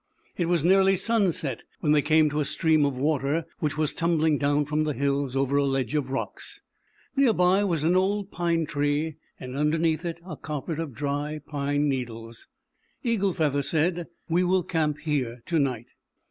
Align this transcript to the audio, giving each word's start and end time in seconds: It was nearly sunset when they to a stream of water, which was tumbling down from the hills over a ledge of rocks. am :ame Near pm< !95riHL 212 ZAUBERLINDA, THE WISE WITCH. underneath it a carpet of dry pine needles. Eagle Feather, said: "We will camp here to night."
It 0.35 0.47
was 0.49 0.63
nearly 0.63 0.95
sunset 0.95 1.61
when 1.81 1.91
they 1.91 2.01
to 2.01 2.39
a 2.39 2.43
stream 2.45 2.85
of 2.87 2.97
water, 2.97 3.45
which 3.59 3.77
was 3.77 3.93
tumbling 3.93 4.39
down 4.39 4.65
from 4.65 4.83
the 4.83 4.95
hills 4.95 5.35
over 5.35 5.57
a 5.57 5.63
ledge 5.63 5.93
of 5.93 6.09
rocks. 6.09 6.59
am 7.15 7.21
:ame 7.21 7.25
Near 7.25 7.33
pm< 7.33 7.37
!95riHL 7.37 7.37
212 7.37 7.37
ZAUBERLINDA, 7.37 7.37
THE 7.37 7.65
WISE 7.67 9.13
WITCH. 9.39 9.55
underneath 9.55 10.05
it 10.05 10.19
a 10.25 10.37
carpet 10.37 10.79
of 10.79 10.95
dry 10.95 11.39
pine 11.45 11.87
needles. 11.87 12.47
Eagle 13.03 13.33
Feather, 13.33 13.61
said: 13.61 14.07
"We 14.27 14.43
will 14.43 14.63
camp 14.63 14.97
here 15.01 15.43
to 15.45 15.59
night." 15.59 15.89